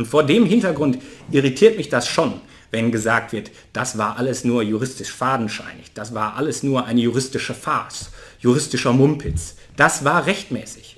[0.00, 0.96] Und vor dem Hintergrund
[1.30, 6.36] irritiert mich das schon, wenn gesagt wird, das war alles nur juristisch fadenscheinig, das war
[6.36, 8.08] alles nur eine juristische Farce,
[8.38, 9.56] juristischer Mumpitz.
[9.76, 10.96] Das war rechtmäßig.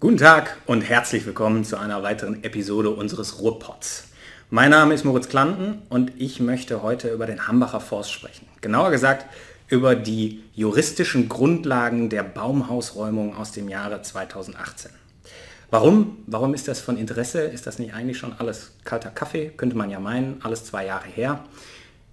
[0.00, 4.08] Guten Tag und herzlich willkommen zu einer weiteren Episode unseres Ruhrpots.
[4.50, 8.48] Mein Name ist Moritz Klanten und ich möchte heute über den Hambacher Forst sprechen.
[8.60, 9.26] Genauer gesagt
[9.74, 14.92] über die juristischen Grundlagen der Baumhausräumung aus dem Jahre 2018.
[15.70, 16.18] Warum?
[16.28, 17.40] Warum ist das von Interesse?
[17.42, 19.50] Ist das nicht eigentlich schon alles kalter Kaffee?
[19.56, 21.44] Könnte man ja meinen, alles zwei Jahre her.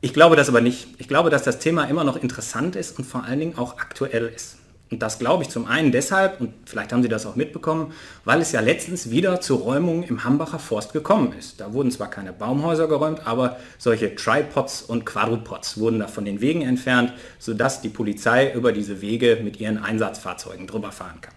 [0.01, 0.87] Ich glaube das aber nicht.
[0.97, 4.25] Ich glaube, dass das Thema immer noch interessant ist und vor allen Dingen auch aktuell
[4.35, 4.57] ist.
[4.91, 7.93] Und das glaube ich zum einen deshalb, und vielleicht haben Sie das auch mitbekommen,
[8.25, 11.61] weil es ja letztens wieder zu Räumungen im Hambacher Forst gekommen ist.
[11.61, 16.41] Da wurden zwar keine Baumhäuser geräumt, aber solche Tripods und Quadrupods wurden da von den
[16.41, 21.33] Wegen entfernt, sodass die Polizei über diese Wege mit ihren Einsatzfahrzeugen drüber fahren kann.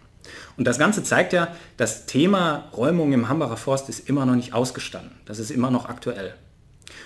[0.56, 4.52] Und das Ganze zeigt ja, das Thema Räumung im Hambacher Forst ist immer noch nicht
[4.52, 5.12] ausgestanden.
[5.26, 6.34] Das ist immer noch aktuell.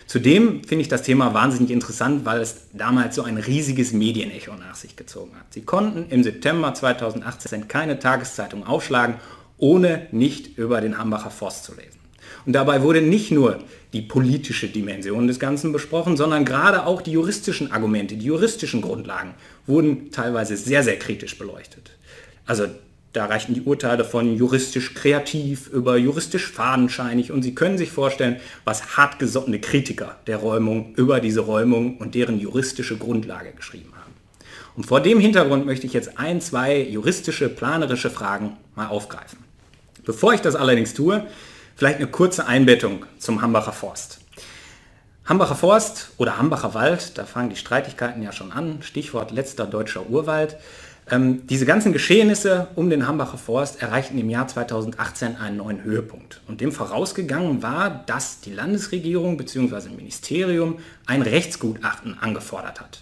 [0.09, 4.75] Zudem finde ich das Thema wahnsinnig interessant, weil es damals so ein riesiges Medienecho nach
[4.75, 5.53] sich gezogen hat.
[5.53, 9.17] Sie konnten im September 2018 keine Tageszeitung aufschlagen,
[9.59, 11.99] ohne nicht über den Hambacher Forst zu lesen.
[12.47, 13.59] Und dabei wurde nicht nur
[13.93, 19.35] die politische Dimension des Ganzen besprochen, sondern gerade auch die juristischen Argumente, die juristischen Grundlagen
[19.67, 21.91] wurden teilweise sehr, sehr kritisch beleuchtet.
[22.47, 22.65] Also
[23.19, 28.37] da reichten die Urteile von juristisch kreativ über juristisch fadenscheinig und Sie können sich vorstellen,
[28.65, 34.13] was hartgesottene Kritiker der Räumung über diese Räumung und deren juristische Grundlage geschrieben haben.
[34.77, 39.41] Und vor dem Hintergrund möchte ich jetzt ein, zwei juristische, planerische Fragen mal aufgreifen.
[40.05, 41.27] Bevor ich das allerdings tue,
[41.75, 44.21] vielleicht eine kurze Einbettung zum Hambacher Forst.
[45.25, 50.09] Hambacher Forst oder Hambacher Wald, da fangen die Streitigkeiten ja schon an, Stichwort letzter deutscher
[50.09, 50.57] Urwald.
[51.11, 56.43] Ähm, diese ganzen Geschehnisse um den Hambacher Forst erreichten im Jahr 2018 einen neuen Höhepunkt.
[56.47, 59.89] Und dem vorausgegangen war, dass die Landesregierung bzw.
[59.89, 63.01] Ministerium ein Rechtsgutachten angefordert hat.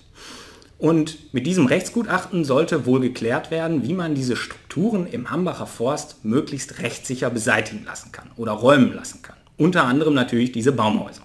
[0.78, 6.24] Und mit diesem Rechtsgutachten sollte wohl geklärt werden, wie man diese Strukturen im Hambacher Forst
[6.24, 9.36] möglichst rechtssicher beseitigen lassen kann oder räumen lassen kann.
[9.56, 11.22] Unter anderem natürlich diese Baumhäuser.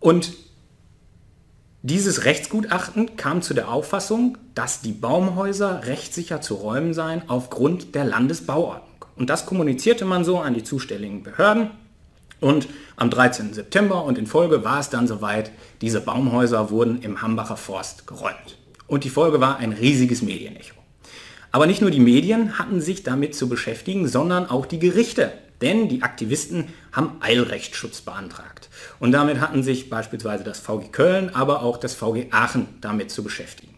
[0.00, 0.32] Und
[1.88, 8.04] dieses Rechtsgutachten kam zu der Auffassung, dass die Baumhäuser rechtssicher zu räumen seien aufgrund der
[8.04, 9.06] Landesbauordnung.
[9.16, 11.70] Und das kommunizierte man so an die zuständigen Behörden.
[12.40, 13.52] Und am 13.
[13.52, 15.50] September und in Folge war es dann soweit,
[15.80, 18.58] diese Baumhäuser wurden im Hambacher Forst geräumt.
[18.86, 20.74] Und die Folge war ein riesiges Medienecho.
[21.50, 25.32] Aber nicht nur die Medien hatten sich damit zu beschäftigen, sondern auch die Gerichte.
[25.60, 28.68] Denn die Aktivisten haben Eilrechtsschutz beantragt.
[29.00, 33.24] Und damit hatten sich beispielsweise das VG Köln, aber auch das VG Aachen damit zu
[33.24, 33.74] beschäftigen.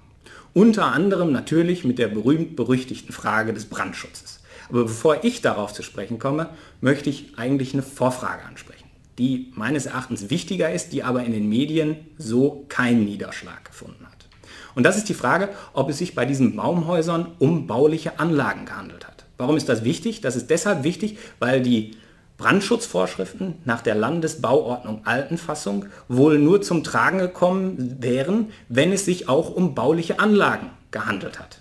[0.52, 4.40] Unter anderem natürlich mit der berühmt-berüchtigten Frage des Brandschutzes.
[4.68, 9.86] Aber bevor ich darauf zu sprechen komme, möchte ich eigentlich eine Vorfrage ansprechen, die meines
[9.86, 14.28] Erachtens wichtiger ist, die aber in den Medien so keinen Niederschlag gefunden hat.
[14.74, 19.06] Und das ist die Frage, ob es sich bei diesen Baumhäusern um bauliche Anlagen gehandelt
[19.06, 19.19] hat.
[19.40, 20.20] Warum ist das wichtig?
[20.20, 21.96] Das ist deshalb wichtig, weil die
[22.36, 29.50] Brandschutzvorschriften nach der Landesbauordnung Altenfassung wohl nur zum Tragen gekommen wären, wenn es sich auch
[29.50, 31.60] um bauliche Anlagen gehandelt hat.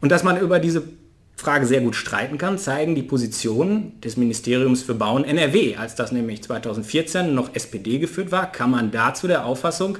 [0.00, 0.84] Und dass man über diese
[1.36, 5.76] Frage sehr gut streiten kann, zeigen die Positionen des Ministeriums für Bauen NRW.
[5.76, 9.98] Als das nämlich 2014 noch SPD geführt war, kam man dazu der Auffassung,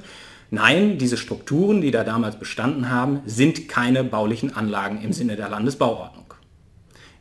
[0.53, 5.49] Nein, diese Strukturen, die da damals bestanden haben, sind keine baulichen Anlagen im Sinne der
[5.49, 6.20] Landesbauordnung.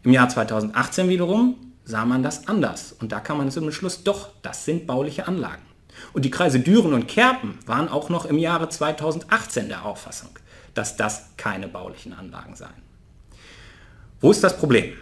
[0.03, 4.29] Im Jahr 2018 wiederum sah man das anders und da kam man zum Schluss, doch,
[4.41, 5.61] das sind bauliche Anlagen.
[6.13, 10.29] Und die Kreise Düren und Kerpen waren auch noch im Jahre 2018 der Auffassung,
[10.73, 12.81] dass das keine baulichen Anlagen seien.
[14.21, 14.93] Wo ist das Problem?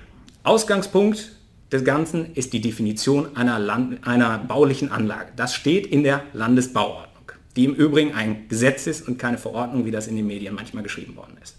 [0.44, 1.34] Ausgangspunkt
[1.72, 5.32] des Ganzen ist die Definition einer, Land einer baulichen Anlage.
[5.36, 7.08] Das steht in der Landesbauordnung
[7.58, 10.84] die im Übrigen ein Gesetz ist und keine Verordnung, wie das in den Medien manchmal
[10.84, 11.56] geschrieben worden ist.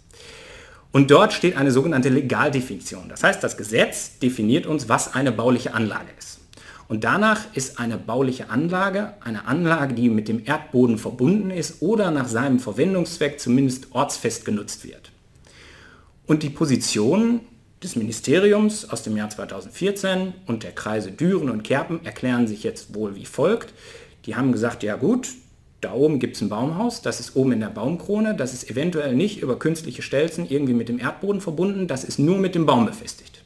[0.98, 3.08] Und dort steht eine sogenannte Legaldefinition.
[3.08, 6.40] Das heißt, das Gesetz definiert uns, was eine bauliche Anlage ist.
[6.88, 12.10] Und danach ist eine bauliche Anlage eine Anlage, die mit dem Erdboden verbunden ist oder
[12.10, 15.12] nach seinem Verwendungszweck zumindest ortsfest genutzt wird.
[16.26, 17.42] Und die Position
[17.80, 22.92] des Ministeriums aus dem Jahr 2014 und der Kreise Düren und Kerpen erklären sich jetzt
[22.92, 23.72] wohl wie folgt.
[24.26, 25.28] Die haben gesagt, ja gut,
[25.80, 29.14] da oben gibt es ein Baumhaus, das ist oben in der Baumkrone, das ist eventuell
[29.14, 32.86] nicht über künstliche Stelzen irgendwie mit dem Erdboden verbunden, das ist nur mit dem Baum
[32.86, 33.44] befestigt.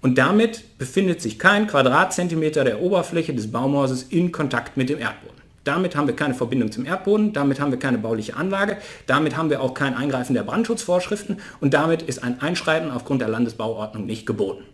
[0.00, 5.36] Und damit befindet sich kein Quadratzentimeter der Oberfläche des Baumhauses in Kontakt mit dem Erdboden.
[5.64, 9.50] damit haben wir keine Verbindung zum Erdboden, damit haben wir keine bauliche Anlage, damit haben
[9.50, 14.24] wir auch kein Eingreifen der Brandschutzvorschriften und damit ist ein Einschreiten aufgrund der Landesbauordnung nicht
[14.24, 14.64] geboten.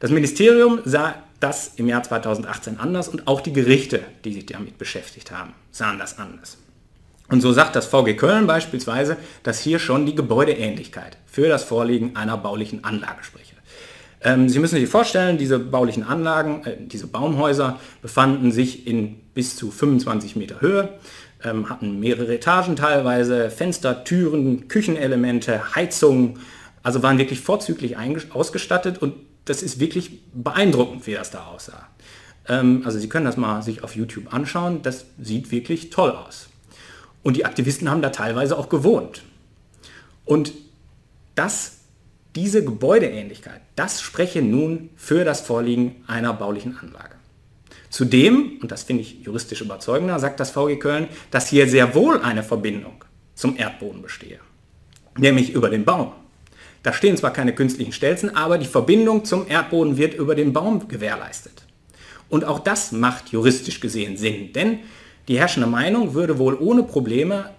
[0.00, 4.78] Das Ministerium sah das im Jahr 2018 anders und auch die Gerichte, die sich damit
[4.78, 6.58] beschäftigt haben, sahen das anders.
[7.28, 12.16] Und so sagt das VG Köln beispielsweise, dass hier schon die Gebäudeähnlichkeit für das Vorliegen
[12.16, 13.54] einer baulichen Anlage spreche.
[14.22, 19.56] Ähm, Sie müssen sich vorstellen, diese baulichen Anlagen, äh, diese Baumhäuser befanden sich in bis
[19.56, 20.90] zu 25 Meter Höhe,
[21.42, 26.38] ähm, hatten mehrere Etagen teilweise, Fenster, Türen, Küchenelemente, Heizungen,
[26.82, 27.96] also waren wirklich vorzüglich
[28.32, 31.88] ausgestattet und das ist wirklich beeindruckend, wie das da aussah.
[32.48, 36.48] Ähm, also Sie können das mal sich auf YouTube anschauen, das sieht wirklich toll aus.
[37.22, 39.22] Und die Aktivisten haben da teilweise auch gewohnt.
[40.24, 40.52] Und
[41.34, 41.78] das,
[42.34, 47.16] diese Gebäudeähnlichkeit, das spreche nun für das Vorliegen einer baulichen Anlage.
[47.90, 52.22] Zudem, und das finde ich juristisch überzeugender, sagt das VG Köln, dass hier sehr wohl
[52.22, 53.04] eine Verbindung
[53.34, 54.40] zum Erdboden bestehe,
[55.18, 56.12] nämlich über den Baum.
[56.82, 60.88] Da stehen zwar keine künstlichen Stelzen, aber die Verbindung zum Erdboden wird über den Baum
[60.88, 61.64] gewährleistet.
[62.28, 64.80] Und auch das macht juristisch gesehen Sinn, denn
[65.28, 67.50] die herrschende Meinung würde wohl ohne Probleme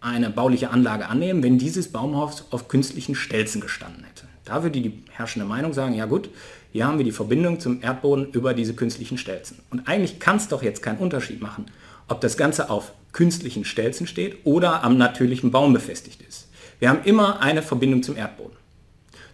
[0.00, 4.26] eine bauliche Anlage annehmen, wenn dieses Baumhaus auf künstlichen Stelzen gestanden hätte.
[4.44, 6.30] Da würde die herrschende Meinung sagen, ja gut,
[6.72, 9.58] hier haben wir die Verbindung zum Erdboden über diese künstlichen Stelzen.
[9.70, 11.66] Und eigentlich kann es doch jetzt keinen Unterschied machen,
[12.08, 16.48] ob das Ganze auf künstlichen Stelzen steht oder am natürlichen Baum befestigt ist.
[16.78, 18.56] Wir haben immer eine Verbindung zum Erdboden.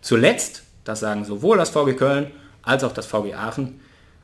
[0.01, 2.31] Zuletzt, das sagen sowohl das VG Köln
[2.63, 3.81] als auch das VG Aachen,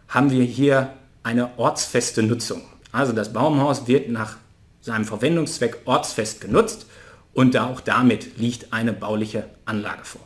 [0.08, 0.90] haben wir hier
[1.22, 2.62] eine ortsfeste Nutzung.
[2.92, 4.36] Also das Baumhaus wird nach
[4.80, 6.86] seinem Verwendungszweck ortsfest genutzt
[7.34, 10.22] und auch damit liegt eine bauliche Anlage vor.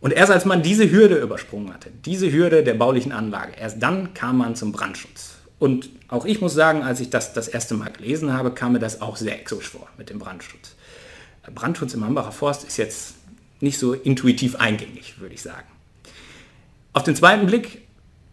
[0.00, 4.12] Und erst als man diese Hürde übersprungen hatte, diese Hürde der baulichen Anlage, erst dann
[4.12, 5.36] kam man zum Brandschutz.
[5.58, 8.78] Und auch ich muss sagen, als ich das das erste Mal gelesen habe, kam mir
[8.78, 10.74] das auch sehr exotisch vor mit dem Brandschutz.
[11.54, 13.14] Brandschutz im Hambacher Forst ist jetzt
[13.60, 15.66] nicht so intuitiv eingängig, würde ich sagen.
[16.92, 17.86] Auf den zweiten Blick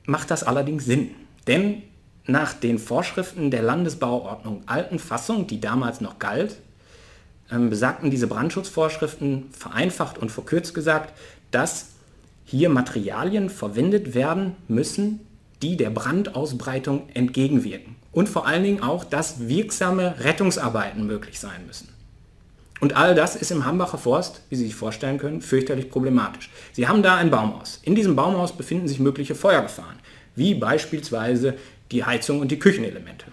[0.05, 1.11] macht das allerdings Sinn,
[1.47, 1.83] denn
[2.25, 6.57] nach den Vorschriften der Landesbauordnung alten Fassung, die damals noch galt,
[7.51, 11.13] ähm, besagten diese Brandschutzvorschriften vereinfacht und verkürzt gesagt,
[11.51, 11.87] dass
[12.45, 15.19] hier Materialien verwendet werden müssen,
[15.61, 17.95] die der Brandausbreitung entgegenwirken.
[18.11, 21.92] Und vor allen Dingen auch, dass wirksame Rettungsarbeiten möglich sein müssen.
[22.79, 26.49] Und all das ist im Hambacher Forst, wie Sie sich vorstellen können, fürchterlich problematisch.
[26.73, 27.79] Sie haben da ein Baumhaus.
[27.83, 29.99] In diesem Baumhaus befinden sich mögliche Feuergefahren,
[30.35, 31.55] wie beispielsweise
[31.91, 33.27] die Heizung und die Küchenelemente.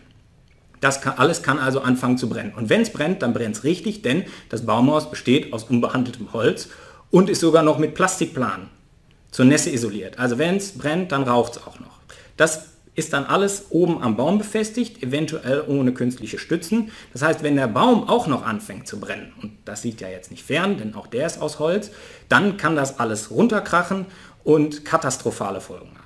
[0.81, 2.55] Das kann, alles kann also anfangen zu brennen.
[2.55, 6.69] Und wenn es brennt, dann brennt es richtig, denn das Baumhaus besteht aus unbehandeltem Holz
[7.11, 8.69] und ist sogar noch mit Plastikplanen
[9.31, 10.19] zur Nässe isoliert.
[10.19, 12.01] Also wenn es brennt, dann raucht es auch noch.
[12.37, 16.91] Das ist dann alles oben am Baum befestigt, eventuell ohne künstliche Stützen.
[17.13, 20.31] Das heißt, wenn der Baum auch noch anfängt zu brennen, und das liegt ja jetzt
[20.31, 21.91] nicht fern, denn auch der ist aus Holz,
[22.29, 24.07] dann kann das alles runterkrachen
[24.45, 26.01] und katastrophale Folgen haben.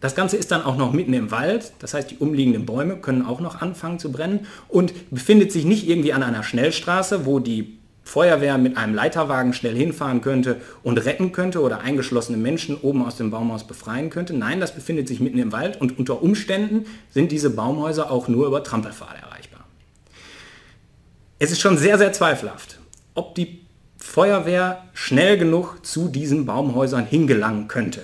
[0.00, 3.24] Das Ganze ist dann auch noch mitten im Wald, das heißt die umliegenden Bäume können
[3.24, 7.78] auch noch anfangen zu brennen und befindet sich nicht irgendwie an einer Schnellstraße, wo die
[8.12, 13.16] Feuerwehr mit einem Leiterwagen schnell hinfahren könnte und retten könnte oder eingeschlossene Menschen oben aus
[13.16, 14.34] dem Baumhaus befreien könnte.
[14.34, 18.46] Nein, das befindet sich mitten im Wald und unter Umständen sind diese Baumhäuser auch nur
[18.46, 19.64] über Trampelpfade erreichbar.
[21.38, 22.80] Es ist schon sehr, sehr zweifelhaft,
[23.14, 23.62] ob die
[23.96, 28.02] Feuerwehr schnell genug zu diesen Baumhäusern hingelangen könnte.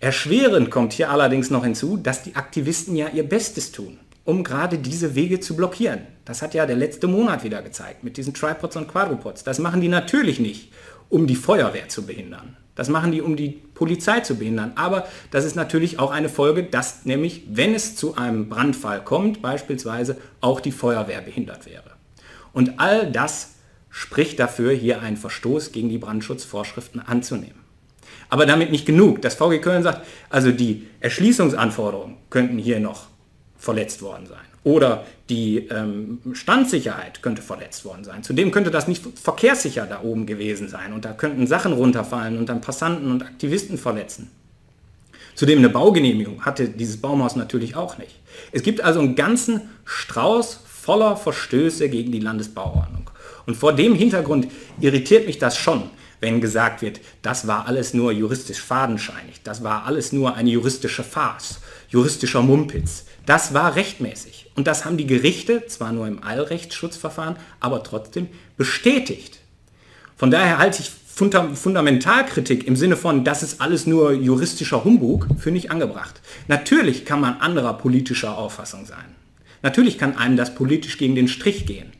[0.00, 4.78] Erschwerend kommt hier allerdings noch hinzu, dass die Aktivisten ja ihr Bestes tun, um gerade
[4.78, 6.00] diese Wege zu blockieren.
[6.24, 9.44] Das hat ja der letzte Monat wieder gezeigt mit diesen Tripods und Quadrupods.
[9.44, 10.72] Das machen die natürlich nicht,
[11.08, 12.56] um die Feuerwehr zu behindern.
[12.74, 14.72] Das machen die, um die Polizei zu behindern.
[14.74, 19.40] Aber das ist natürlich auch eine Folge, dass nämlich, wenn es zu einem Brandfall kommt,
[19.40, 21.92] beispielsweise auch die Feuerwehr behindert wäre.
[22.52, 23.54] Und all das
[23.90, 27.60] spricht dafür, hier einen Verstoß gegen die Brandschutzvorschriften anzunehmen.
[28.28, 29.22] Aber damit nicht genug.
[29.22, 33.06] Das VG Köln sagt, also die Erschließungsanforderungen könnten hier noch
[33.58, 34.44] verletzt worden sein.
[34.64, 38.22] Oder die ähm, Standsicherheit könnte verletzt worden sein.
[38.22, 40.92] Zudem könnte das nicht verkehrssicher da oben gewesen sein.
[40.92, 44.30] Und da könnten Sachen runterfallen und dann Passanten und Aktivisten verletzen.
[45.36, 48.18] Zudem eine Baugenehmigung hatte dieses Baumhaus natürlich auch nicht.
[48.52, 53.10] Es gibt also einen ganzen Strauß voller Verstöße gegen die Landesbauordnung.
[53.46, 54.48] Und vor dem Hintergrund
[54.80, 59.84] irritiert mich das schon, wenn gesagt wird, das war alles nur juristisch fadenscheinig, das war
[59.84, 63.05] alles nur eine juristische Farce, juristischer Mumpitz.
[63.26, 64.50] Das war rechtmäßig.
[64.54, 69.40] Und das haben die Gerichte, zwar nur im Eilrechtsschutzverfahren, aber trotzdem bestätigt.
[70.16, 75.58] Von daher halte ich Fundamentalkritik im Sinne von, das ist alles nur juristischer Humbug, finde
[75.58, 76.20] ich angebracht.
[76.46, 79.16] Natürlich kann man anderer politischer Auffassung sein.
[79.62, 81.92] Natürlich kann einem das politisch gegen den Strich gehen.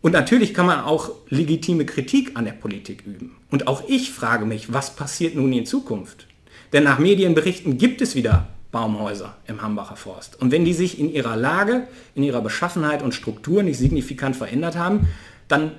[0.00, 3.36] Und natürlich kann man auch legitime Kritik an der Politik üben.
[3.50, 6.26] Und auch ich frage mich, was passiert nun in Zukunft?
[6.72, 10.38] Denn nach Medienberichten gibt es wieder Baumhäuser im Hambacher Forst.
[10.38, 14.76] Und wenn die sich in ihrer Lage, in ihrer Beschaffenheit und Struktur nicht signifikant verändert
[14.76, 15.08] haben,
[15.48, 15.72] dann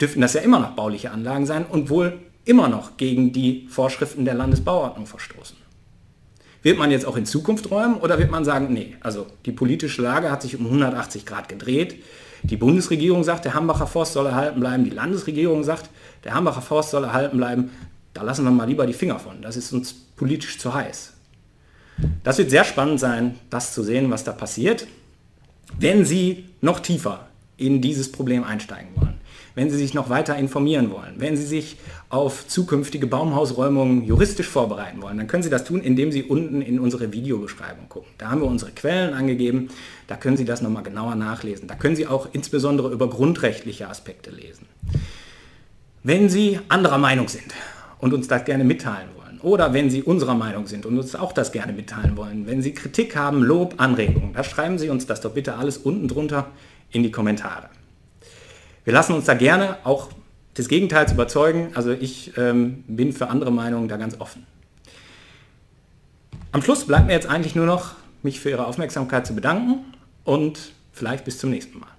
[0.00, 4.24] dürften das ja immer noch bauliche Anlagen sein und wohl immer noch gegen die Vorschriften
[4.24, 5.56] der Landesbauordnung verstoßen.
[6.64, 10.02] Wird man jetzt auch in Zukunft räumen oder wird man sagen, nee, also die politische
[10.02, 12.02] Lage hat sich um 180 Grad gedreht.
[12.42, 14.82] Die Bundesregierung sagt, der Hambacher Forst soll erhalten bleiben.
[14.82, 15.88] Die Landesregierung sagt,
[16.24, 17.70] der Hambacher Forst soll erhalten bleiben.
[18.12, 19.40] Da lassen wir mal lieber die Finger von.
[19.40, 21.13] Das ist uns politisch zu heiß.
[22.22, 24.86] Das wird sehr spannend sein, das zu sehen, was da passiert,
[25.78, 29.14] wenn Sie noch tiefer in dieses Problem einsteigen wollen,
[29.54, 31.76] wenn Sie sich noch weiter informieren wollen, wenn Sie sich
[32.08, 36.80] auf zukünftige Baumhausräumungen juristisch vorbereiten wollen, dann können Sie das tun, indem Sie unten in
[36.80, 38.10] unsere Videobeschreibung gucken.
[38.18, 39.68] Da haben wir unsere Quellen angegeben,
[40.08, 41.68] da können Sie das nochmal genauer nachlesen.
[41.68, 44.66] Da können Sie auch insbesondere über grundrechtliche Aspekte lesen.
[46.02, 47.54] Wenn Sie anderer Meinung sind
[47.98, 51.32] und uns das gerne mitteilen wollen, oder wenn Sie unserer Meinung sind und uns auch
[51.32, 55.20] das gerne mitteilen wollen, wenn Sie Kritik haben, Lob, Anregungen, da schreiben Sie uns das
[55.20, 56.48] doch bitte alles unten drunter
[56.90, 57.68] in die Kommentare.
[58.84, 60.10] Wir lassen uns da gerne auch
[60.56, 61.70] des Gegenteils überzeugen.
[61.74, 64.46] Also ich ähm, bin für andere Meinungen da ganz offen.
[66.52, 69.84] Am Schluss bleibt mir jetzt eigentlich nur noch, mich für Ihre Aufmerksamkeit zu bedanken
[70.24, 71.93] und vielleicht bis zum nächsten Mal.